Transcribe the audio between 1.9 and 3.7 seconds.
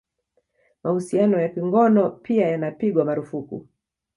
pia yanapigwa marufuku